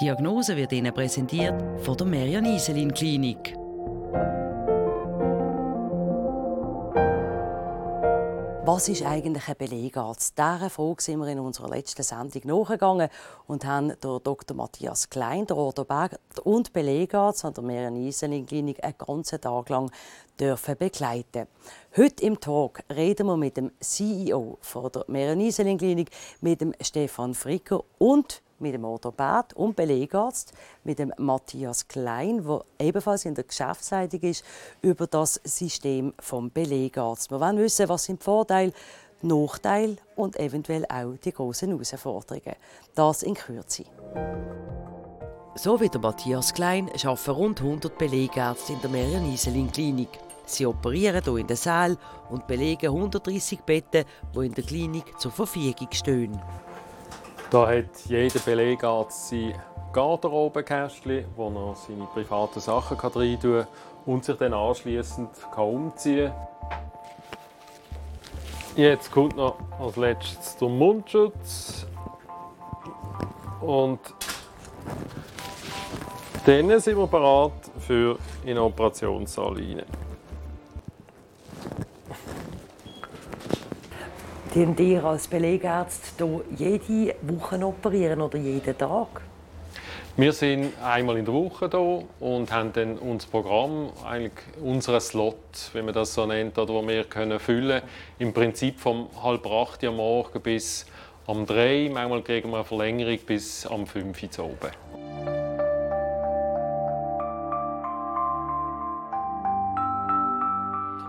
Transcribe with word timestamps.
Die 0.00 0.06
Diagnose 0.06 0.56
wird 0.56 0.72
Ihnen 0.72 0.92
präsentiert 0.92 1.54
von 1.84 1.96
der 1.96 2.04
Merian 2.04 2.44
Iselin 2.44 2.92
Klinik. 2.92 3.54
Was 8.64 8.88
ist 8.88 9.04
eigentlich 9.04 9.46
ein 9.46 9.56
Belegarzt? 9.56 10.36
Dieser 10.36 10.68
Frage 10.68 11.00
sind 11.00 11.20
wir 11.20 11.28
in 11.28 11.38
unserer 11.38 11.68
letzten 11.68 12.02
Sendung 12.02 12.42
nachgegangen 12.44 13.08
und 13.46 13.64
haben 13.64 13.90
den 13.90 14.20
Dr. 14.24 14.56
Matthias 14.56 15.08
Klein, 15.08 15.46
der 15.46 15.56
Orthoped 15.56 16.18
und 16.42 16.72
Belegarzt 16.72 17.44
an 17.44 17.54
der 17.54 17.62
Merian 17.62 17.94
Iselin 17.94 18.46
Klinik 18.46 18.82
einen 18.82 18.98
ganzen 18.98 19.40
Tag 19.40 19.68
lang 19.68 19.92
dürfen 20.40 20.76
begleiten. 20.76 21.46
Heute 21.96 22.24
im 22.24 22.40
Talk 22.40 22.80
reden 22.92 23.28
wir 23.28 23.36
mit 23.36 23.56
dem 23.56 23.70
CEO 23.78 24.58
von 24.60 24.90
der 24.90 25.04
Merian 25.06 25.40
Iselin 25.40 25.78
Klinik, 25.78 26.10
mit 26.40 26.60
dem 26.60 26.74
Stefan 26.80 27.34
Fricker 27.34 27.84
und 27.98 28.42
mit 28.58 28.74
dem 28.74 28.84
Orthopäd 28.84 29.52
und 29.54 29.76
Belegarzt, 29.76 30.52
mit 30.84 30.98
dem 30.98 31.12
Matthias 31.18 31.86
Klein, 31.88 32.44
der 32.44 32.64
ebenfalls 32.78 33.24
in 33.24 33.34
der 33.34 33.44
Geschäftsleitung 33.44 34.20
ist, 34.20 34.44
über 34.82 35.06
das 35.06 35.40
System 35.44 36.14
vom 36.18 36.50
Belegarzt. 36.50 37.30
Wir 37.30 37.40
wollen 37.40 37.58
wissen, 37.58 37.88
was 37.88 38.04
sind 38.04 38.20
die 38.20 38.24
Vorteile, 38.24 38.72
die 39.22 39.26
Nachteile 39.26 39.96
und 40.16 40.36
eventuell 40.36 40.84
auch 40.86 41.16
die 41.16 41.32
großen 41.32 41.68
Herausforderungen. 41.68 42.56
Das 42.94 43.22
in 43.22 43.34
Kürze. 43.34 43.84
So 45.56 45.80
wie 45.80 45.88
der 45.88 46.00
Matthias 46.00 46.52
Klein 46.52 46.90
arbeiten 46.90 47.30
rund 47.30 47.60
100 47.60 47.96
Belegärzte 47.96 48.72
in 48.72 48.80
der 48.80 48.90
Merian 48.90 49.32
Iselin 49.32 49.70
Klinik. 49.70 50.08
Sie 50.46 50.66
operieren 50.66 51.22
hier 51.22 51.36
in 51.36 51.46
der 51.46 51.56
Saal 51.56 51.96
und 52.28 52.46
belegen 52.46 52.86
130 52.86 53.60
Betten, 53.60 54.04
die 54.34 54.46
in 54.46 54.52
der 54.52 54.64
Klinik 54.64 55.18
zur 55.18 55.30
Verfügung 55.30 55.88
stehen. 55.92 56.40
Da 57.54 57.68
hat 57.68 58.06
jeder 58.08 58.40
Belegarzt 58.40 59.28
sein 59.28 59.54
Garderobenkästchen, 59.92 61.24
wo 61.36 61.50
er 61.50 61.76
seine 61.76 62.04
privaten 62.12 62.58
Sachen 62.58 62.98
rein 62.98 63.38
kann 63.40 63.66
und 64.06 64.24
sich 64.24 64.36
dann 64.38 64.52
anschließend 64.52 65.30
umziehen 65.56 66.32
kann. 66.32 66.80
Jetzt 68.74 69.12
kommt 69.12 69.36
noch 69.36 69.54
als 69.78 69.94
letztes 69.94 70.56
der 70.56 70.68
Mundschutz. 70.68 71.86
Und 73.60 74.00
dann 76.46 76.80
sind 76.80 76.98
wir 76.98 77.06
bereit 77.06 77.52
für 77.78 78.18
in 78.42 78.48
den 78.48 78.58
Operationssaal 78.58 79.58
hinein. 79.58 80.03
Tun 84.54 84.76
ihr 84.78 85.02
als 85.02 85.26
Belegärzt 85.26 86.14
jede 86.56 87.16
Woche 87.22 87.66
operieren 87.66 88.20
oder 88.20 88.38
jeden 88.38 88.78
Tag? 88.78 89.20
Wir 90.16 90.32
sind 90.32 90.72
einmal 90.80 91.16
in 91.16 91.24
der 91.24 91.34
Woche 91.34 91.68
hier 91.68 92.04
und 92.20 92.52
haben 92.52 92.72
dann 92.72 92.96
unser 92.98 93.26
Programm, 93.30 93.90
eigentlich 94.06 94.30
unseren 94.62 95.00
Slot, 95.00 95.72
wie 95.72 95.82
man 95.82 95.92
das 95.92 96.14
so 96.14 96.24
nennt, 96.24 96.56
oder 96.56 96.72
wo 96.72 96.86
wir 96.86 97.02
können 97.02 97.40
füllen 97.40 97.82
Im 98.20 98.32
Prinzip 98.32 98.78
vom 98.78 99.08
halb 99.24 99.44
acht 99.44 99.82
am 99.82 99.96
Morgen 99.96 100.40
bis 100.40 100.86
am 101.26 101.44
drei. 101.44 101.90
Manchmal 101.92 102.22
kriegen 102.22 102.50
wir 102.50 102.58
eine 102.58 102.64
Verlängerung 102.64 103.18
bis 103.26 103.66
am 103.66 103.88
fünf 103.88 104.22
Uhr 104.22 104.44
oben. 104.44 105.03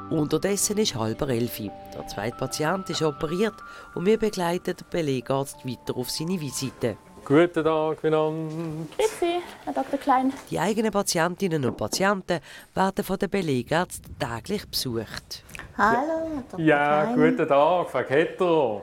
Unterdessen 0.09 0.78
ist 0.78 0.95
halber 0.95 1.30
elf. 1.30 1.58
Der 1.58 2.08
zweite 2.08 2.38
Patient 2.38 2.89
ist 2.89 3.02
operiert 3.02 3.56
und 3.95 4.06
wir 4.06 4.17
begleiten 4.20 4.75
den 4.75 4.88
Belegarzt 4.89 5.66
weiter 5.66 5.98
auf 5.98 6.09
seine 6.11 6.39
Visite. 6.39 6.98
Guten 7.25 7.64
Tag 7.64 8.03
miteinander. 8.03 8.53
Grüezi, 8.95 9.42
Herr 9.64 9.73
Dr. 9.73 9.98
Klein. 9.98 10.31
Die 10.52 10.59
eigenen 10.59 10.92
Patientinnen 10.92 11.66
und 11.66 11.76
Patienten 11.76 12.39
werden 12.76 13.03
von 13.03 13.17
den 13.17 13.30
Belegärzten 13.31 14.16
täglich 14.20 14.67
besucht. 14.70 15.44
Hallo, 15.76 15.98
Herr 16.36 16.43
Dr. 16.52 16.60
Ja, 16.60 17.05
Klein. 17.05 17.16
guten 17.32 17.48
Tag, 17.48 17.89
Frau 17.89 18.04
Ketter. 18.04 18.82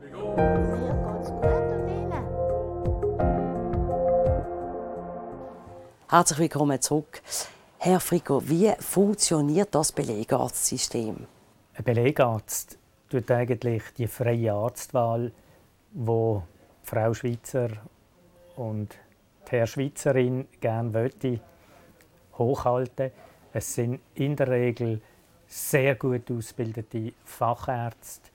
Mir 0.00 0.08
geht's 0.08 1.30
gut 1.30 1.44
und 1.44 1.88
Ihnen? 1.90 2.24
Herzlich 6.08 6.38
willkommen 6.38 6.80
zurück. 6.80 7.20
Herr 7.86 8.00
Frico, 8.00 8.40
wie 8.48 8.72
funktioniert 8.78 9.74
das 9.74 9.92
Belegarztsystem? 9.92 11.26
Ein 11.74 11.84
Belegarzt 11.84 12.78
tut 13.10 13.30
eigentlich 13.30 13.82
die 13.98 14.06
freie 14.06 14.54
Arztwahl, 14.54 15.30
wo 15.92 16.44
Frau 16.82 17.12
Schweizer 17.12 17.68
und 18.56 18.96
Herr 19.50 19.66
Schweizerin 19.66 20.48
gerne 20.62 20.88
möchte, 20.88 21.40
hochhalten. 22.38 23.10
Es 23.52 23.74
sind 23.74 24.00
in 24.14 24.34
der 24.34 24.48
Regel 24.48 25.02
sehr 25.46 25.94
gut 25.96 26.30
ausgebildete 26.30 27.12
Fachärzte, 27.22 28.30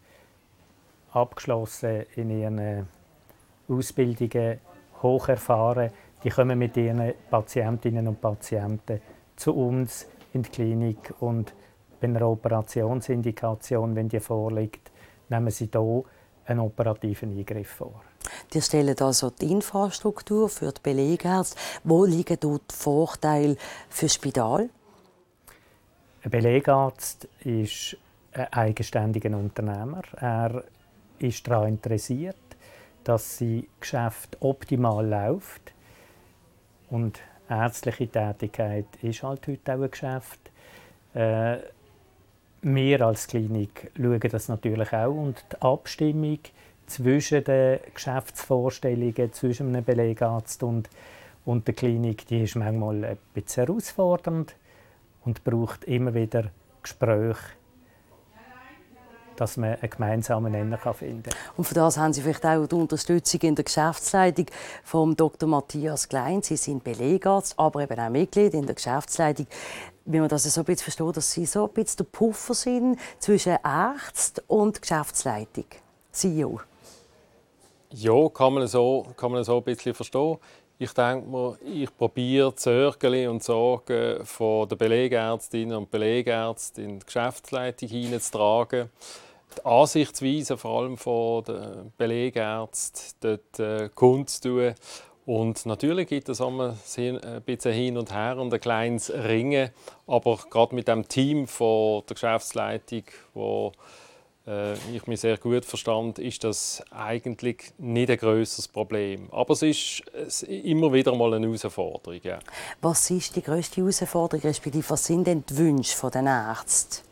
abgeschlossen 1.11 2.05
in 2.15 2.29
ihren 2.29 2.87
Ausbildungen, 3.67 4.59
hoch 5.01 5.27
erfahren. 5.27 5.89
Die 6.23 6.29
kommen 6.29 6.59
mit 6.59 6.77
ihren 6.77 7.15
Patientinnen 7.31 8.07
und 8.07 8.21
Patienten 8.21 9.01
zu 9.39 9.55
uns 9.55 10.05
in 10.33 10.43
die 10.43 10.49
Klinik 10.49 11.13
und 11.21 11.53
bei 11.99 12.07
einer 12.07 12.27
Operationsindikation, 12.27 13.95
wenn 13.95 14.09
die 14.09 14.19
vorliegt, 14.19 14.91
nehmen 15.29 15.49
sie 15.49 15.69
hier 15.71 16.03
einen 16.45 16.59
operativen 16.59 17.37
Eingriff 17.37 17.69
vor. 17.69 18.01
Die 18.53 18.61
stellen 18.61 18.99
also 18.99 19.29
die 19.29 19.51
Infrastruktur 19.51 20.49
für 20.49 20.71
die 20.71 20.81
Belegärzte. 20.81 21.57
Wo 21.83 22.05
liegen 22.05 22.37
dort 22.39 22.71
die 22.71 22.75
Vorteile 22.75 23.55
für 23.89 24.05
das 24.05 24.13
Spital? 24.13 24.69
Ein 26.23 26.31
Belegarzt 26.31 27.27
ist 27.43 27.97
ein 28.33 28.51
eigenständiger 28.51 29.35
Unternehmer. 29.37 30.01
Er 30.17 30.63
ist 31.19 31.47
daran 31.47 31.69
interessiert, 31.69 32.35
dass 33.03 33.37
sein 33.37 33.67
Geschäft 33.79 34.37
optimal 34.41 35.07
läuft. 35.07 35.73
Und 36.89 37.19
ärztliche 37.49 38.07
Tätigkeit 38.07 38.85
ist 39.01 39.23
halt 39.23 39.47
heute 39.47 39.73
auch 39.73 39.81
ein 39.81 39.91
Geschäft. 39.91 40.39
Äh, 41.13 41.57
wir 42.61 43.01
als 43.01 43.27
Klinik 43.27 43.91
schauen 43.95 44.19
das 44.19 44.49
natürlich 44.49 44.93
auch 44.93 45.13
und 45.13 45.43
die 45.51 45.61
Abstimmung 45.61 46.39
zwischen 46.87 47.43
den 47.43 47.79
Geschäftsvorstellungen 47.93 49.31
zwischen 49.31 49.69
einem 49.69 49.85
Belegarzt 49.85 50.63
und, 50.63 50.89
und 51.45 51.67
der 51.67 51.75
Klinik, 51.75 52.27
die 52.27 52.43
ist 52.43 52.55
manchmal 52.55 53.05
ein 53.05 53.17
bisschen 53.33 53.67
herausfordernd 53.67 54.55
und 55.23 55.43
braucht 55.43 55.85
immer 55.85 56.13
wieder 56.13 56.51
Gespräche 56.81 57.58
dass 59.39 59.57
man 59.57 59.75
einen 59.75 59.89
gemeinsamen 59.89 60.51
Nenner 60.51 60.77
finden 60.93 61.23
kann. 61.23 61.33
Und 61.55 61.63
für 61.63 61.73
das 61.73 61.97
haben 61.97 62.13
Sie 62.13 62.21
vielleicht 62.21 62.45
auch 62.45 62.65
die 62.67 62.75
Unterstützung 62.75 63.41
in 63.41 63.55
der 63.55 63.63
Geschäftsleitung 63.63 64.47
vom 64.83 65.15
Dr. 65.15 65.47
Matthias 65.47 66.09
Klein. 66.09 66.41
Sie 66.41 66.57
sind 66.57 66.83
Belegarzt, 66.83 67.57
aber 67.57 67.83
eben 67.83 67.99
auch 67.99 68.09
Mitglied 68.09 68.53
in 68.53 68.65
der 68.65 68.75
Geschäftsleitung. 68.75 69.47
Wie 70.05 70.19
man 70.19 70.27
das 70.27 70.43
so 70.43 70.61
ein 70.61 70.65
bisschen 70.65 70.83
versteht, 70.83 71.17
dass 71.17 71.31
Sie 71.31 71.45
so 71.45 71.67
ein 71.67 71.73
bisschen 71.73 71.97
der 71.97 72.03
Puffer 72.05 72.53
sind 72.53 72.99
zwischen 73.19 73.57
Arzt 73.63 74.43
und 74.47 74.81
Geschäftsleitung, 74.81 75.65
CEO. 76.11 76.59
Ja, 77.91 78.29
kann 78.29 78.53
man 78.53 78.67
so, 78.67 79.05
kann 79.15 79.31
man 79.31 79.43
so 79.43 79.57
ein 79.57 79.63
bisschen 79.63 79.93
verstehen. 79.93 80.37
Ich 80.81 80.93
denke 80.93 81.27
mir, 81.27 81.57
ich 81.65 81.95
probiere 81.97 82.53
die 82.53 82.61
Sorgen 82.61 83.27
und 83.27 83.43
Sorgen 83.43 84.25
von 84.25 84.67
den 84.69 84.77
Belegärztinnen 84.77 85.75
und 85.75 85.91
Belegärzten 85.91 86.83
in 86.85 86.99
die 86.99 87.05
Geschäftsleitung 87.05 87.89
hineinzutragen 87.89 88.89
die 89.57 89.65
Ansichtsweise 89.65 90.57
vor 90.57 90.81
allem 90.81 90.97
von 90.97 91.43
den 91.43 91.93
Belegärzten 91.97 93.13
dort 93.21 93.59
äh, 93.59 93.89
kundzutun. 93.93 94.73
Und 95.25 95.67
natürlich 95.67 96.07
gibt 96.07 96.27
es 96.29 96.39
immer 96.39 96.75
ein 96.97 97.41
bisschen 97.43 97.73
hin 97.73 97.97
und 97.97 98.11
her 98.11 98.37
und 98.37 98.51
ein 98.51 98.59
kleines 98.59 99.13
Ringen. 99.13 99.69
Aber 100.07 100.39
gerade 100.49 100.73
mit 100.73 100.87
dem 100.87 101.07
Team 101.07 101.47
von 101.47 102.01
der 102.09 102.15
Geschäftsleitung, 102.15 103.03
wo 103.35 103.71
äh, 104.47 104.73
ich 104.91 105.05
mich 105.05 105.19
sehr 105.19 105.37
gut 105.37 105.65
verstand, 105.65 106.17
ist 106.17 106.43
das 106.43 106.83
eigentlich 106.89 107.73
nicht 107.77 108.09
ein 108.09 108.17
größeres 108.17 108.69
Problem. 108.69 109.29
Aber 109.31 109.53
es 109.53 109.61
ist 109.61 110.01
immer 110.43 110.91
wieder 110.91 111.15
mal 111.15 111.35
eine 111.35 111.45
Herausforderung. 111.45 112.19
Ja. 112.23 112.39
Was 112.81 113.11
ist 113.11 113.35
die 113.35 113.43
größte 113.43 113.81
Herausforderung, 113.81 114.41
respektive 114.41 114.89
was 114.89 115.05
sind 115.05 115.27
denn 115.27 115.43
die 115.47 115.57
Wünsche 115.57 116.09
der 116.09 116.23
Ärzte? 116.23 117.08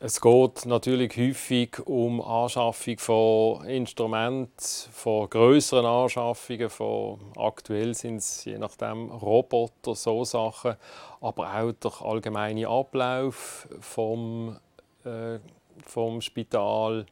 Es 0.00 0.20
geht 0.20 0.64
natürlich 0.64 1.16
häufig 1.16 1.80
um 1.84 2.20
Anschaffung 2.20 2.98
von 2.98 3.64
Instrumenten, 3.64 4.52
von 4.92 5.28
größeren 5.28 5.84
Anschaffungen, 5.84 6.70
von 6.70 7.18
aktuell 7.36 7.94
sind 7.94 8.18
es 8.18 8.44
je 8.44 8.58
nachdem 8.58 9.10
Roboter, 9.10 9.96
so 9.96 10.22
Sachen, 10.22 10.76
aber 11.20 11.52
auch 11.52 11.72
der 11.72 12.06
allgemeine 12.06 12.68
Ablauf 12.68 13.66
vom, 13.80 14.56
äh, 15.04 15.40
vom 15.84 16.20
Spital, 16.20 17.04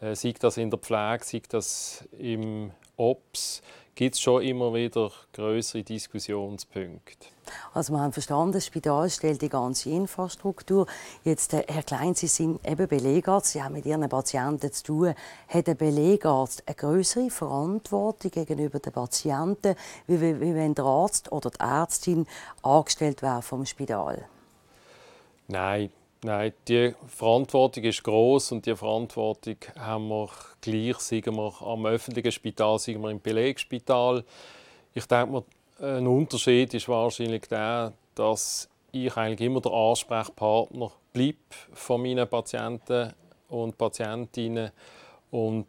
äh, 0.00 0.14
sei 0.14 0.32
das 0.40 0.56
in 0.56 0.70
der 0.70 0.78
Pflege, 0.78 1.24
sei 1.24 1.42
das 1.50 2.08
im 2.18 2.70
Ops, 2.96 3.60
gibt 3.94 4.14
es 4.14 4.20
schon 4.20 4.42
immer 4.42 4.72
wieder 4.72 5.10
größere 5.32 5.82
Diskussionspunkte. 5.82 7.28
Also 7.74 7.92
wir 7.92 8.00
haben 8.00 8.12
verstanden, 8.12 8.52
das 8.52 8.66
Spital 8.66 9.10
stellt 9.10 9.42
die 9.42 9.48
ganze 9.48 9.90
Infrastruktur. 9.90 10.86
Jetzt, 11.24 11.52
äh, 11.52 11.64
Herr 11.68 11.82
Klein, 11.82 12.14
Sie 12.14 12.26
sind 12.26 12.66
eben 12.66 12.88
Belegarzt, 12.88 13.52
Sie 13.52 13.62
haben 13.62 13.74
mit 13.74 13.84
Ihren 13.84 14.08
Patienten 14.08 14.72
zu 14.72 14.84
tun. 14.84 15.14
Hat 15.48 15.66
der 15.66 15.74
Belegarzt 15.74 16.62
eine 16.66 16.74
größere 16.74 17.30
Verantwortung 17.30 18.30
gegenüber 18.30 18.78
den 18.78 18.92
Patienten, 18.92 19.74
wie, 20.06 20.20
wie, 20.20 20.40
wie 20.40 20.54
wenn 20.54 20.74
der 20.74 20.84
Arzt 20.84 21.30
oder 21.30 21.50
die 21.50 21.60
Ärztin 21.60 22.26
angestellt 22.62 23.22
wäre 23.22 23.42
vom 23.42 23.66
Spital? 23.66 24.24
Nein, 25.48 25.90
Nein, 26.24 26.52
die 26.68 26.94
Verantwortung 27.08 27.82
ist 27.82 28.04
groß 28.04 28.52
und 28.52 28.64
die 28.64 28.76
Verantwortung 28.76 29.56
haben 29.76 30.06
wir 30.06 30.30
gleich, 30.60 30.96
sagen 30.98 31.34
wir 31.34 31.52
am 31.62 31.84
öffentlichen 31.84 32.30
Spital, 32.30 32.78
sagen 32.78 33.02
wir 33.02 33.10
im 33.10 33.20
Belegspital. 33.20 34.22
Ich 34.94 35.06
denke, 35.06 35.42
ein 35.80 36.06
Unterschied 36.06 36.74
ist 36.74 36.88
wahrscheinlich 36.88 37.48
der, 37.48 37.92
dass 38.14 38.68
ich 38.92 39.16
eigentlich 39.16 39.48
immer 39.48 39.60
der 39.60 39.72
Ansprechpartner 39.72 40.92
bleibe 41.12 41.38
von 41.72 42.00
meinen 42.00 42.28
Patienten 42.28 43.12
und 43.48 43.76
Patientinnen 43.76 44.70
und 45.32 45.66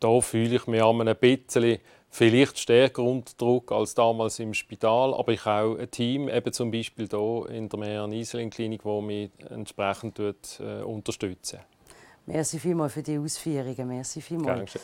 da 0.00 0.20
fühle 0.20 0.56
ich 0.56 0.66
mich 0.66 0.82
ein 0.82 1.16
bisschen 1.20 1.78
vielleicht 2.10 2.58
stärker 2.58 3.02
unter 3.02 3.32
Druck 3.36 3.72
als 3.72 3.94
damals 3.94 4.38
im 4.38 4.54
Spital, 4.54 5.14
aber 5.14 5.32
ich 5.32 5.44
habe 5.44 5.68
auch 5.68 5.78
ein 5.78 5.90
Team, 5.90 6.28
eben 6.28 6.52
zum 6.52 6.70
Beispiel 6.70 7.08
hier 7.08 7.46
in 7.50 7.68
der 7.68 7.78
Merian 7.78 8.12
Iselin 8.12 8.50
Klinik, 8.50 8.82
das 8.82 9.02
mich 9.02 9.30
entsprechend 9.50 10.18
äh, 10.18 10.82
unterstützen. 10.82 11.60
Merci 12.26 12.58
vielmals 12.58 12.92
für 12.92 13.02
die 13.02 13.18
Ausführungen. 13.18 13.88
Merci 13.88 14.20
vielmals. 14.20 14.78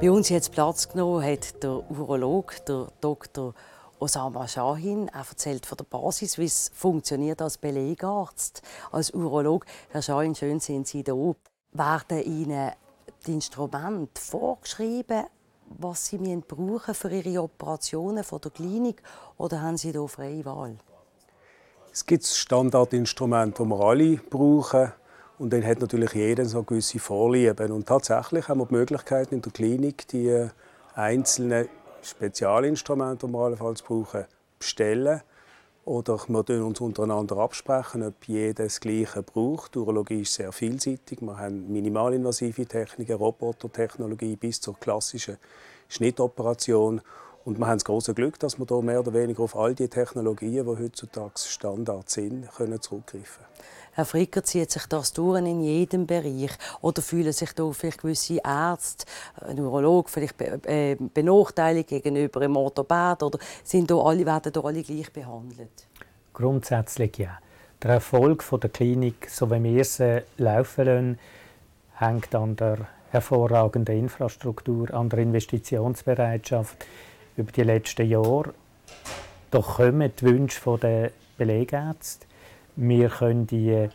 Bei 0.00 0.10
uns 0.10 0.28
jetzt 0.28 0.52
Platz 0.52 0.88
genommen 0.88 1.24
hat 1.24 1.62
der 1.62 1.90
Urolog, 1.90 2.64
der 2.66 2.88
Dr. 3.00 3.54
Osama 3.98 4.48
Shahin. 4.48 5.08
Er 5.08 5.26
erzählt 5.28 5.66
von 5.66 5.76
der 5.76 5.84
Basis, 5.84 6.38
wie 6.38 6.44
es 6.44 6.70
funktioniert 6.74 7.42
als 7.42 7.58
Belegarzt, 7.58 8.62
als 8.92 9.12
Urolog. 9.12 9.66
Herr 9.90 10.02
Shahin, 10.02 10.34
schön 10.34 10.60
sind 10.60 10.86
Sie 10.86 11.02
da. 11.02 11.14
Werden 11.72 12.22
Ihnen 12.24 12.72
die 13.26 13.34
Instrumente 13.34 14.20
vorgeschrieben, 14.20 15.24
was 15.78 16.06
sie 16.06 16.18
brauchen 16.18 16.94
für 16.94 17.10
ihre 17.10 17.42
Operationen 17.42 18.24
von 18.24 18.40
der 18.40 18.50
Klinik 18.50 19.02
oder 19.36 19.62
haben 19.62 19.76
sie 19.76 19.92
da 19.92 20.06
freie 20.06 20.44
Wahl? 20.44 20.76
Es 21.92 22.06
gibt 22.06 22.24
Standardinstrumente, 22.24 23.62
die 23.62 23.68
wir 23.68 23.80
alle 23.80 24.16
brauchen. 24.16 24.92
Und 25.38 25.52
dann 25.52 25.64
hat 25.64 25.80
natürlich 25.80 26.12
jeder 26.12 26.44
so 26.44 26.62
gewisse 26.62 26.98
Vorlieben. 26.98 27.72
Und 27.72 27.86
tatsächlich 27.86 28.48
haben 28.48 28.60
wir 28.60 28.66
die 28.66 28.74
Möglichkeit 28.74 29.32
in 29.32 29.42
der 29.42 29.50
Klinik, 29.50 30.06
die 30.08 30.48
einzelnen 30.94 31.68
Spezialinstrumente, 32.02 33.26
die 33.26 33.32
wir 33.32 33.38
allenfalls 33.38 33.82
brauchen, 33.82 34.26
bestellen 34.58 35.22
oder 35.90 36.20
wir 36.28 36.64
uns 36.64 36.80
untereinander 36.80 37.38
absprechen, 37.38 38.04
ob 38.04 38.28
jeder 38.28 38.62
das 38.62 38.78
Gleiche 38.78 39.24
braucht. 39.24 39.74
Die 39.74 39.80
Urologie 39.80 40.20
ist 40.20 40.34
sehr 40.34 40.52
vielseitig. 40.52 41.20
Wir 41.20 41.36
haben 41.36 41.66
minimalinvasive 41.72 42.64
Techniken, 42.64 43.16
Robotertechnologie 43.16 44.36
bis 44.36 44.60
zur 44.60 44.78
klassischen 44.78 45.36
Schnittoperation. 45.88 47.00
Und 47.44 47.58
wir 47.58 47.66
haben 47.66 47.76
das 47.76 47.84
große 47.84 48.14
Glück, 48.14 48.38
dass 48.38 48.58
wir 48.58 48.66
hier 48.68 48.82
mehr 48.82 49.00
oder 49.00 49.14
weniger 49.14 49.42
auf 49.42 49.56
all 49.56 49.74
die 49.74 49.88
Technologien, 49.88 50.64
die 50.64 50.82
heutzutage 50.82 51.38
Standard 51.38 52.10
sind, 52.10 52.50
können 52.52 52.80
zurückgreifen 52.80 53.44
Herr 53.92 54.04
Fricker, 54.04 54.44
zieht 54.44 54.70
sich 54.70 54.86
das 54.86 55.12
durch 55.12 55.40
in 55.40 55.62
jedem 55.62 56.06
Bereich? 56.06 56.52
Oder 56.80 57.02
fühlen 57.02 57.32
sich 57.32 57.52
da 57.54 57.70
vielleicht 57.72 58.00
gewisse 58.00 58.40
Ärzte, 58.44 59.04
ein 59.40 59.56
Neurolog 59.56 60.08
vielleicht 60.08 60.40
äh, 60.40 60.96
benachteiligt 60.96 61.88
gegenüber 61.88 62.40
einem 62.40 62.56
Orthopäd? 62.56 63.22
Oder 63.22 63.38
sind 63.64 63.90
da 63.90 63.96
alle, 63.96 64.24
werden 64.24 64.52
da 64.52 64.60
alle 64.60 64.82
gleich 64.82 65.12
behandelt? 65.12 65.88
Grundsätzlich 66.32 67.18
ja. 67.18 67.40
Der 67.82 67.92
Erfolg 67.92 68.44
der 68.48 68.70
Klinik, 68.70 69.28
so 69.28 69.50
wie 69.50 69.62
wir 69.62 69.84
sie 69.84 70.22
laufen 70.36 70.84
lassen, 70.84 71.18
hängt 71.96 72.34
an 72.34 72.54
der 72.56 72.78
hervorragenden 73.10 73.98
Infrastruktur, 73.98 74.94
an 74.94 75.08
der 75.08 75.18
Investitionsbereitschaft 75.20 76.86
über 77.40 77.52
die 77.52 77.62
letzten 77.62 78.08
Jahre. 78.08 78.54
Da 79.50 79.60
kommen 79.60 80.12
die 80.20 80.24
Wünsche 80.24 80.78
der 80.78 81.10
Belegärzte. 81.36 82.26
Wir 82.76 83.08
können 83.08 83.46
die, 83.46 83.88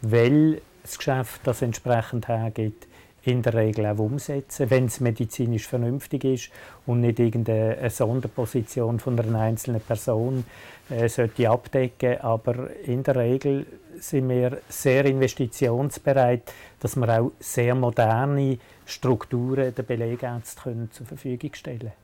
weil 0.00 0.60
das 0.82 0.98
Geschäft 0.98 1.40
das 1.44 1.62
entsprechend 1.62 2.28
hergibt, 2.28 2.86
in 3.24 3.42
der 3.42 3.54
Regel 3.54 3.86
auch 3.86 3.98
umsetzen, 3.98 4.68
wenn 4.70 4.86
es 4.86 5.00
medizinisch 5.00 5.66
vernünftig 5.66 6.24
ist 6.24 6.50
und 6.86 7.00
nicht 7.00 7.20
irgendeine 7.20 7.88
Sonderposition 7.88 8.98
von 8.98 9.18
einer 9.18 9.40
einzelnen 9.40 9.80
Person 9.80 10.44
äh, 10.90 11.08
sollte 11.08 11.48
abdecken. 11.48 12.20
Aber 12.20 12.70
in 12.84 13.02
der 13.04 13.16
Regel 13.16 13.66
sind 14.00 14.28
wir 14.28 14.58
sehr 14.68 15.04
investitionsbereit, 15.04 16.52
dass 16.80 16.96
wir 16.96 17.08
auch 17.20 17.32
sehr 17.38 17.74
moderne 17.76 18.58
Strukturen 18.86 19.72
der 19.74 19.82
Belegärzte 19.84 20.88
zur 20.90 21.06
Verfügung 21.06 21.54
stellen 21.54 21.78
können. 21.78 22.01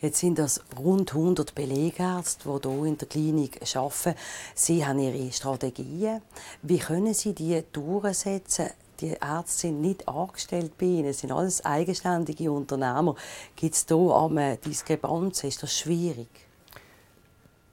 Jetzt 0.00 0.20
sind 0.20 0.38
das 0.38 0.62
rund 0.78 1.12
100 1.12 1.54
Belegärzte, 1.56 2.48
die 2.48 2.68
hier 2.68 2.84
in 2.84 2.98
der 2.98 3.08
Klinik 3.08 3.60
arbeiten. 3.74 4.14
Sie 4.54 4.86
haben 4.86 5.00
ihre 5.00 5.32
Strategien. 5.32 6.22
Wie 6.62 6.78
können 6.78 7.14
Sie 7.14 7.34
die 7.34 7.62
durchsetzen? 7.72 8.70
Die 9.00 9.16
Ärzte 9.20 9.60
sind 9.60 9.80
nicht 9.80 10.08
angestellt 10.08 10.76
bei 10.78 10.86
Ihnen, 10.86 11.06
es 11.06 11.20
sind 11.20 11.30
alles 11.30 11.64
eigenständige 11.64 12.50
Unternehmer. 12.50 13.14
Gibt 13.54 13.74
es 13.74 13.86
hier 13.88 14.16
eine 14.16 14.56
Diskrepanz? 14.56 15.44
Ist 15.44 15.62
das 15.62 15.76
schwierig? 15.76 16.28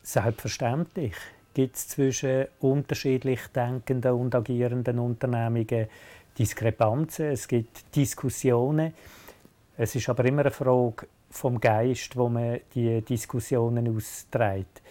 Selbstverständlich 0.04 1.16
gibt 1.56 1.75
es 1.75 1.88
zwischen 1.88 2.45
unterschiedlich 2.60 3.39
denkenden 3.56 4.13
und 4.13 4.36
agierenden 4.36 5.00
Unternehmungen 5.00 5.88
Diskrepanzen. 6.38 7.31
Es 7.31 7.48
gibt 7.48 7.95
Diskussionen. 7.95 8.94
Es 9.78 9.95
ist 9.95 10.07
aber 10.10 10.25
immer 10.25 10.42
eine 10.42 10.51
Frage, 10.51 11.07
vom 11.30 11.60
Geist, 11.60 12.16
wo 12.16 12.30
man 12.30 12.60
die 12.74 13.01
Diskussionen 13.01 13.95
austrägt. 13.95 14.81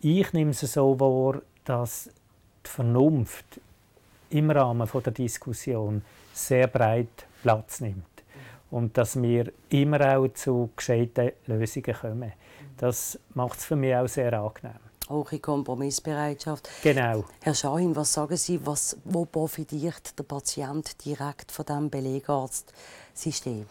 Ich 0.00 0.32
nehme 0.32 0.50
es 0.50 0.60
so 0.60 0.98
wahr, 0.98 1.42
dass 1.64 2.10
die 2.64 2.70
Vernunft 2.70 3.60
im 4.30 4.50
Rahmen 4.50 4.88
der 4.92 5.12
Diskussion 5.12 6.02
sehr 6.32 6.66
breit 6.66 7.26
Platz 7.42 7.80
nimmt 7.80 8.04
und 8.70 8.96
dass 8.98 9.20
wir 9.20 9.52
immer 9.70 10.16
auch 10.16 10.28
zu 10.34 10.70
gescheiten 10.76 11.32
Lösungen 11.46 11.94
kommen. 11.94 12.32
Das 12.76 13.18
macht 13.34 13.58
es 13.58 13.64
für 13.64 13.76
mich 13.76 13.94
auch 13.94 14.08
sehr 14.08 14.32
angenehm. 14.32 14.80
Hohe 15.08 15.38
Kompromissbereitschaft. 15.38 16.68
Genau. 16.82 17.24
Herr 17.40 17.54
Schahin, 17.54 17.94
was 17.94 18.12
sagen 18.12 18.36
Sie, 18.36 18.64
was, 18.66 18.96
wo 19.04 19.24
profitiert 19.24 20.18
der 20.18 20.24
Patient 20.24 21.04
direkt 21.04 21.52
von 21.52 21.64
diesem 21.64 21.90
Belegarztsystem? 21.90 23.66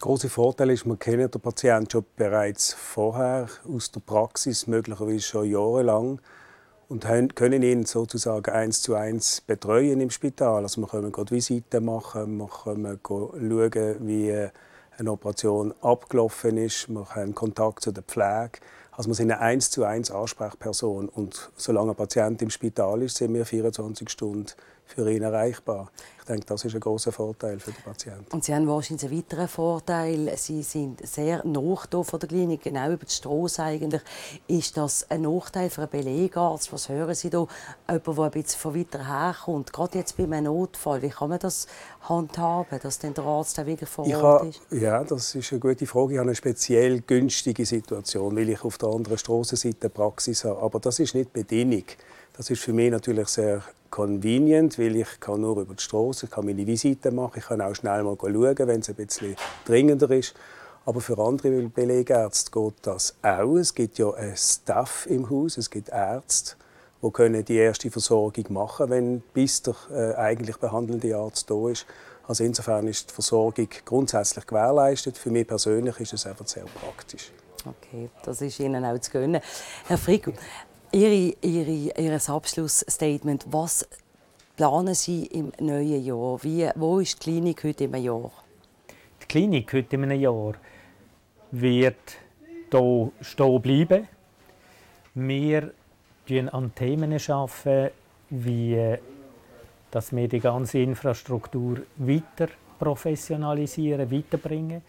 Große 0.00 0.28
Vorteil 0.28 0.70
ist, 0.70 0.86
man 0.86 0.96
kennt 0.96 1.34
den 1.34 1.40
Patienten 1.40 1.90
schon 1.90 2.04
bereits 2.14 2.72
vorher 2.72 3.48
aus 3.68 3.90
der 3.90 3.98
Praxis, 3.98 4.68
möglicherweise 4.68 5.20
schon 5.20 5.50
jahrelang 5.50 6.20
und 6.88 7.04
können 7.34 7.64
ihn 7.64 7.84
sozusagen 7.84 8.54
eins 8.54 8.80
zu 8.80 8.94
eins 8.94 9.40
betreuen 9.40 10.00
im 10.00 10.10
Spital. 10.10 10.62
Also 10.62 10.80
wir 10.80 10.86
können 10.86 11.10
gerade 11.10 11.32
Visiten 11.32 11.84
machen, 11.84 12.36
wir 12.36 12.46
können 12.46 13.00
schauen, 13.04 14.06
wie 14.06 14.48
eine 14.96 15.10
Operation 15.10 15.74
abgelaufen 15.82 16.58
ist, 16.58 16.88
wir 16.88 17.04
haben 17.16 17.34
Kontakt 17.34 17.82
zu 17.82 17.90
der 17.90 18.04
Pflege. 18.04 18.60
Also 18.92 19.10
wir 19.10 19.14
sind 19.14 19.32
eine 19.32 19.40
eins 19.40 19.68
zu 19.68 19.82
eins 19.82 20.12
Ansprechperson 20.12 21.08
und 21.08 21.50
solange 21.56 21.90
ein 21.90 21.96
Patient 21.96 22.40
im 22.40 22.50
Spital 22.50 23.02
ist, 23.02 23.16
sind 23.16 23.34
wir 23.34 23.44
24 23.44 24.08
Stunden 24.08 24.46
für 24.88 25.10
ihn 25.10 25.22
erreichbar. 25.22 25.90
Ich 26.18 26.24
denke, 26.24 26.46
das 26.46 26.64
ist 26.64 26.74
ein 26.74 26.80
großer 26.80 27.12
Vorteil 27.12 27.58
für 27.58 27.70
den 27.70 27.82
Patienten. 27.82 28.26
Und 28.32 28.44
Sie 28.44 28.54
haben 28.54 28.66
wahrscheinlich 28.68 29.08
einen 29.08 29.18
weiteren 29.18 29.48
Vorteil. 29.48 30.32
Sie 30.36 30.62
sind 30.62 31.06
sehr 31.06 31.44
nah 31.46 31.76
von 32.02 32.20
der 32.20 32.28
Klinik, 32.28 32.62
genau 32.62 32.90
über 32.90 33.04
die 33.04 33.12
Straße 33.12 33.62
eigentlich. 33.62 34.02
Ist 34.46 34.76
das 34.76 35.10
ein 35.10 35.22
Nachteil 35.22 35.70
für 35.70 35.82
einen 35.82 35.90
Belegarzt? 35.90 36.72
Was 36.72 36.88
hören 36.88 37.14
Sie 37.14 37.30
da? 37.30 37.46
Jemand, 37.88 38.06
der 38.06 38.24
ein 38.24 38.30
bisschen 38.30 38.60
von 38.60 38.74
weiter 38.74 39.06
herkommt, 39.06 39.72
gerade 39.72 39.98
jetzt 39.98 40.16
bei 40.16 40.24
einem 40.24 40.44
Notfall, 40.44 41.00
wie 41.02 41.08
kann 41.08 41.30
man 41.30 41.38
das 41.38 41.66
handhaben, 42.02 42.78
dass 42.82 42.98
der 42.98 43.18
Arzt 43.18 43.58
auch 43.60 43.66
wirklich 43.66 43.88
vor 43.88 44.06
Ort 44.06 44.46
ist? 44.48 44.60
ja, 44.70 45.04
das 45.04 45.34
ist 45.34 45.52
eine 45.52 45.60
gute 45.60 45.86
Frage. 45.86 46.14
Ich 46.14 46.18
habe 46.18 46.28
eine 46.28 46.34
speziell 46.34 47.00
günstige 47.00 47.64
Situation, 47.64 48.36
weil 48.36 48.48
ich 48.50 48.64
auf 48.64 48.76
der 48.78 48.88
anderen 48.90 49.18
Straßenseite 49.18 49.88
Praxis 49.88 50.44
habe. 50.44 50.60
Aber 50.60 50.80
das 50.80 50.98
ist 50.98 51.14
nicht 51.14 51.32
Bedingung. 51.32 51.84
Das 52.36 52.50
ist 52.50 52.62
für 52.62 52.72
mich 52.72 52.90
natürlich 52.90 53.28
sehr 53.28 53.62
convenient, 53.90 54.78
weil 54.78 54.96
ich 54.96 55.20
kann 55.20 55.40
nur 55.40 55.58
über 55.58 55.74
die 55.74 55.82
Straße, 55.82 56.26
kann 56.26 56.46
meine 56.46 56.66
Visite 56.66 57.10
machen, 57.10 57.38
ich 57.38 57.46
kann 57.46 57.60
auch 57.60 57.74
schnell 57.74 58.02
mal 58.02 58.16
schauen, 58.20 58.56
wenn 58.58 58.80
es 58.80 58.88
ein 58.88 58.94
bisschen 58.94 59.36
dringender 59.64 60.10
ist. 60.10 60.34
Aber 60.84 61.00
für 61.00 61.18
andere 61.18 61.50
Belegärzte 61.68 62.50
geht 62.50 62.74
das 62.82 63.14
auch. 63.20 63.56
Es 63.56 63.74
gibt 63.74 63.98
ja 63.98 64.10
ein 64.14 64.34
Staff 64.36 65.06
im 65.06 65.28
Haus, 65.28 65.58
es 65.58 65.68
gibt 65.68 65.90
Ärzte, 65.90 66.56
die 67.02 67.10
können 67.10 67.44
die 67.44 67.56
erste 67.56 67.90
Versorgung 67.90 68.46
machen, 68.48 68.90
wenn 68.90 69.20
bis 69.34 69.62
der 69.62 69.74
äh, 69.92 70.14
eigentlich 70.14 70.56
behandelnde 70.56 71.14
Arzt 71.16 71.50
da 71.50 71.68
ist. 71.68 71.86
Also 72.26 72.44
insofern 72.44 72.88
ist 72.88 73.10
die 73.10 73.14
Versorgung 73.14 73.68
grundsätzlich 73.84 74.46
gewährleistet. 74.46 75.16
Für 75.16 75.30
mich 75.30 75.46
persönlich 75.46 75.98
ist 76.00 76.12
es 76.12 76.26
einfach 76.26 76.46
sehr 76.46 76.64
praktisch. 76.64 77.32
Okay, 77.64 78.10
das 78.22 78.40
ist 78.40 78.60
Ihnen 78.60 78.84
auch 78.84 78.98
zu 78.98 79.10
gönnen. 79.10 79.40
Herr 79.86 79.98
Frick, 79.98 80.32
Ihre, 80.90 81.34
Ihre, 81.42 82.00
Ihr 82.00 82.18
Abschlussstatement, 82.28 83.44
was 83.50 83.86
planen 84.56 84.94
Sie 84.94 85.26
im 85.26 85.52
neuen 85.60 86.02
Jahr? 86.02 86.42
Wie, 86.42 86.66
wo 86.76 86.98
ist 86.98 87.18
die 87.18 87.30
Klinik 87.30 87.62
heute 87.62 87.84
im 87.84 87.94
Jahr? 87.96 88.30
Die 89.22 89.26
Klinik 89.26 89.70
heute 89.74 89.96
im 89.96 90.10
Jahr 90.10 90.54
wird 91.50 92.16
hier 92.70 93.12
stehen 93.20 93.60
bleiben. 93.60 94.08
Wir 95.14 95.74
arbeiten 96.26 96.48
an 96.48 96.74
Themen, 96.74 97.18
wie 98.30 98.96
dass 99.90 100.16
wir 100.16 100.28
die 100.28 100.40
ganze 100.40 100.78
Infrastruktur 100.78 101.82
weiter 101.96 102.48
professionalisieren, 102.78 104.10
weiterbringen. 104.10 104.80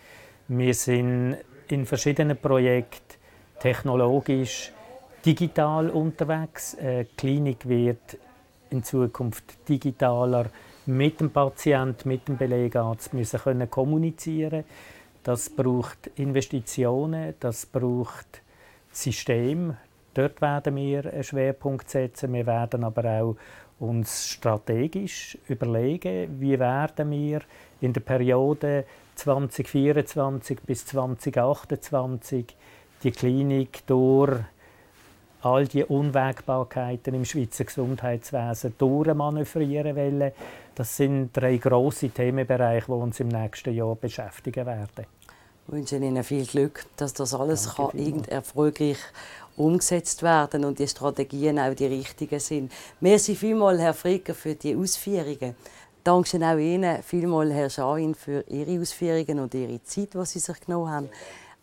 Wir 0.48 0.74
sind 0.74 1.38
in 1.68 1.86
verschiedenen 1.86 2.38
Projekten 2.38 3.16
technologisch 3.60 4.72
digital 5.30 5.92
unterwegs. 5.92 6.74
Äh, 6.74 7.06
die 7.06 7.16
Klinik 7.16 7.68
wird 7.68 8.18
in 8.72 8.84
Zukunft 8.84 9.70
digitaler 9.70 10.48
mit 10.88 11.20
dem 11.20 11.30
Patienten, 11.30 12.10
mit 12.10 12.28
dem 12.28 12.38
Belegarzt 12.38 13.14
müssen 13.14 13.40
können 13.40 13.70
kommunizieren. 13.70 14.64
Das 15.24 15.50
braucht 15.50 16.08
Investitionen, 16.16 17.36
das 17.40 17.68
braucht 17.68 18.42
System. 18.92 19.76
Dort 20.16 20.42
werden 20.42 20.76
wir 20.76 21.14
einen 21.14 21.24
Schwerpunkt 21.24 21.92
setzen. 21.92 22.34
Wir 22.34 22.48
werden 22.48 22.84
aber 22.84 23.06
auch 23.22 23.36
uns 23.80 24.28
strategisch 24.28 25.38
überlegen, 25.48 26.42
wie 26.42 26.58
werden 26.60 27.12
wir 27.12 27.42
in 27.82 27.94
der 27.94 28.02
Periode 28.02 28.86
2024 29.14 30.62
bis 30.62 30.88
2028 30.88 32.48
die 33.04 33.12
Klinik 33.12 33.86
durch 33.86 34.42
all 35.42 35.68
die 35.68 35.84
Unwägbarkeiten 35.84 37.14
im 37.14 37.26
Schweizer 37.26 37.64
Gesundheitswesen 37.64 38.74
durchmanövrieren 38.78 39.96
wollen. 39.96 40.32
Das 40.76 40.96
sind 40.96 41.32
drei 41.34 41.58
große 41.58 42.10
Themenbereiche, 42.10 42.86
die 42.88 42.92
uns 42.92 43.20
im 43.20 43.30
nächsten 43.30 43.74
Jahr 43.74 43.96
beschäftigen 43.96 44.66
werden. 44.66 45.06
Ich 45.68 45.74
wünsche 45.74 45.98
Ihnen 45.98 46.24
viel 46.24 46.46
Glück, 46.46 46.86
dass 46.98 47.14
das 47.14 47.34
alles 47.34 47.76
kann 47.76 48.24
erfolgreich 48.28 48.98
umgesetzt 49.56 50.24
werden 50.24 50.66
und 50.66 50.80
die 50.80 50.88
Strategien 50.88 51.60
auch 51.60 51.76
die 51.76 51.86
richtigen 51.86 52.40
sind. 52.40 52.72
Merci 53.02 53.36
vielmals, 53.36 53.80
Herr 53.80 53.94
Fricker, 53.94 54.34
für 54.34 54.56
die 54.56 54.76
Ausführungen. 54.76 55.56
Danke 56.04 56.38
auch 56.38 56.58
Ihnen 56.58 57.04
vielmals, 57.04 57.52
Herr 57.52 57.70
Schain, 57.70 58.16
für 58.16 58.44
Ihre 58.48 58.82
Ausführungen 58.82 59.40
und 59.40 59.54
Ihre 59.54 59.84
Zeit, 59.84 60.14
die 60.14 60.26
Sie 60.26 60.40
sich 60.40 60.60
genommen 60.62 60.90
haben. 60.90 61.10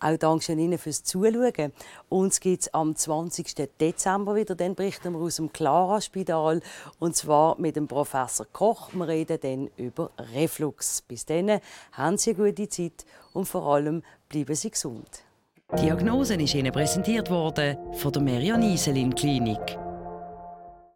Auch 0.00 0.16
danke 0.16 0.52
Ihnen 0.52 0.78
fürs 0.78 1.02
Zuschauen. 1.04 1.72
Uns 2.08 2.40
gibt 2.40 2.62
es 2.62 2.74
am 2.74 2.94
20. 2.94 3.68
Dezember 3.80 4.34
wieder. 4.34 4.54
Dann 4.54 4.74
berichten 4.74 5.12
wir 5.12 5.20
aus 5.20 5.36
dem 5.36 5.52
Clara-Spital. 5.52 6.60
Und 6.98 7.16
zwar 7.16 7.58
mit 7.58 7.76
dem 7.76 7.88
Professor 7.88 8.46
Koch. 8.52 8.90
Wir 8.92 9.08
reden 9.08 9.38
dann 9.40 9.70
über 9.76 10.10
Reflux. 10.34 11.02
Bis 11.02 11.24
dann 11.24 11.60
haben 11.92 12.18
Sie 12.18 12.34
eine 12.34 12.50
gute 12.50 12.68
Zeit 12.68 13.06
und 13.32 13.46
vor 13.46 13.66
allem 13.66 14.02
bleiben 14.28 14.54
Sie 14.54 14.70
gesund. 14.70 15.22
Die 15.72 15.82
Diagnose 15.82 16.34
ist 16.34 16.54
Ihnen 16.54 16.72
präsentiert 16.72 17.30
worden 17.30 17.76
von 17.94 18.12
der 18.12 18.22
Merian 18.22 18.62
Iselin 18.62 19.14
Klinik. 19.14 19.85